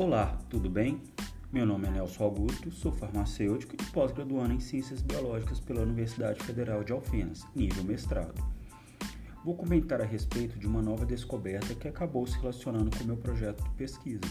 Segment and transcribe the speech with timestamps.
[0.00, 0.98] Olá, tudo bem?
[1.52, 6.82] Meu nome é Nelson Augusto, sou farmacêutico e pós-graduando em Ciências Biológicas pela Universidade Federal
[6.82, 8.42] de Alfenas, nível mestrado.
[9.44, 13.62] Vou comentar a respeito de uma nova descoberta que acabou se relacionando com meu projeto
[13.62, 14.22] de pesquisa,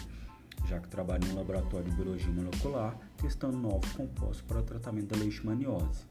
[0.65, 6.01] já que trabalho no laboratório de biologia molecular testando novos compostos para tratamento da leishmaniose.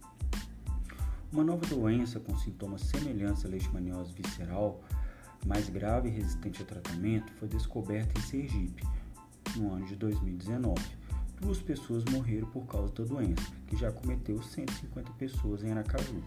[1.32, 4.80] Uma nova doença com sintomas semelhantes à leishmaniose visceral,
[5.44, 8.86] mais grave e resistente ao tratamento, foi descoberta em Sergipe,
[9.56, 10.80] no ano de 2019.
[11.40, 16.22] Duas pessoas morreram por causa da doença, que já cometeu 150 pessoas em Aracaju.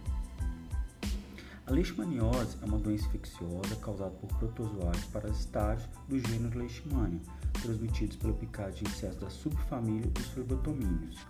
[1.66, 7.20] A leishmaniose é uma doença infecciosa causada por protozoários parasitários do gênero Leishmania,
[7.62, 11.24] transmitidos pela picada de insetos da subfamília dos flebotomíneos.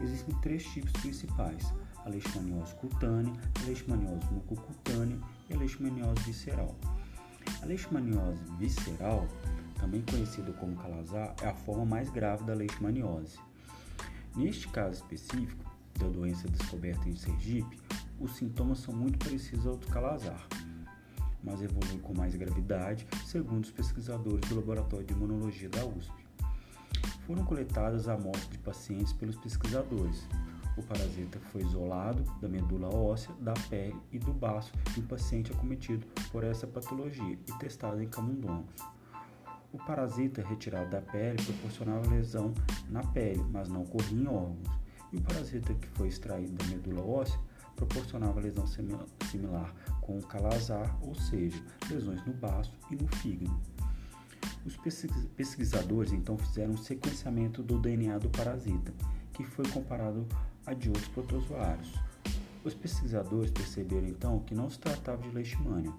[0.00, 1.72] Existem três tipos principais:
[2.04, 3.32] a leishmaniose cutânea,
[3.62, 5.18] a leishmaniose mucocutânea
[5.48, 6.76] e a leishmaniose visceral.
[7.62, 9.26] A leishmaniose visceral
[9.80, 13.38] também conhecido como calazar, é a forma mais grave da leishmaniose.
[14.36, 15.64] Neste caso específico,
[15.98, 17.78] da doença descoberta em Sergipe,
[18.18, 20.46] os sintomas são muito parecidos aos do calazar,
[21.42, 26.12] mas evoluem com mais gravidade, segundo os pesquisadores do Laboratório de Imunologia da USP.
[27.26, 30.26] Foram coletadas amostras de pacientes pelos pesquisadores.
[30.76, 35.52] O parasita foi isolado da medula óssea, da pele e do baço de um paciente
[35.52, 38.74] acometido por essa patologia e testado em camundongos.
[39.72, 42.52] O parasita retirado da pele proporcionava lesão
[42.88, 44.80] na pele, mas não ocorria em órgãos.
[45.12, 47.38] E o parasita que foi extraído da medula óssea
[47.76, 53.58] proporcionava lesão similar com o calazar, ou seja, lesões no baço e no fígado.
[54.66, 54.76] Os
[55.36, 58.92] pesquisadores então fizeram um sequenciamento do DNA do parasita,
[59.32, 60.26] que foi comparado
[60.66, 61.94] a de outros protozoários.
[62.62, 65.92] Os pesquisadores perceberam então que não se tratava de leishmania,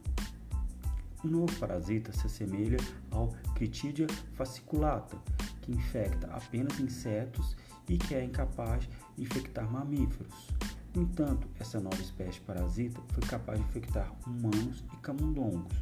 [1.23, 2.77] o novo parasita se assemelha
[3.11, 5.17] ao Critidia fasciculata,
[5.61, 7.55] que infecta apenas insetos
[7.87, 10.49] e que é incapaz de infectar mamíferos.
[10.93, 15.73] No entanto, essa nova espécie parasita foi capaz de infectar humanos e camundongos,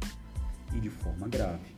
[0.74, 1.76] e de forma grave.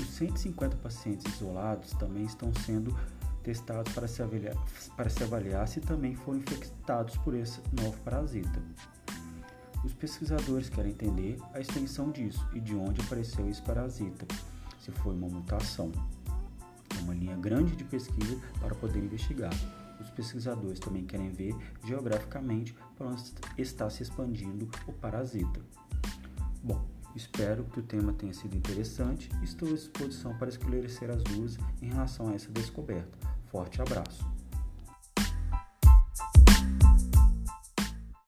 [0.00, 2.96] Os 150 pacientes isolados também estão sendo
[3.42, 4.56] testados para se avaliar,
[4.96, 8.62] para se, avaliar se também foram infectados por esse novo parasita.
[9.84, 14.26] Os pesquisadores querem entender a extensão disso e de onde apareceu esse parasita,
[14.78, 15.90] se foi uma mutação.
[16.96, 19.52] É uma linha grande de pesquisa para poder investigar.
[20.00, 21.54] Os pesquisadores também querem ver
[21.84, 23.22] geograficamente para onde
[23.58, 25.60] está se expandindo o parasita.
[26.62, 26.84] Bom,
[27.16, 31.88] espero que o tema tenha sido interessante estou à disposição para esclarecer as dúvidas em
[31.88, 33.18] relação a essa descoberta.
[33.46, 34.41] Forte abraço!